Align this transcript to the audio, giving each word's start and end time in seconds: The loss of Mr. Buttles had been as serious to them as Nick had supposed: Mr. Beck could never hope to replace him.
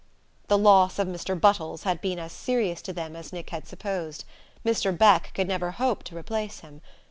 The 0.47 0.57
loss 0.57 0.97
of 0.97 1.07
Mr. 1.07 1.39
Buttles 1.39 1.83
had 1.83 2.01
been 2.01 2.17
as 2.17 2.33
serious 2.33 2.81
to 2.81 2.91
them 2.91 3.15
as 3.15 3.31
Nick 3.31 3.51
had 3.51 3.67
supposed: 3.67 4.23
Mr. 4.65 4.97
Beck 4.97 5.31
could 5.35 5.47
never 5.47 5.69
hope 5.69 6.01
to 6.05 6.17
replace 6.17 6.61
him. 6.61 6.81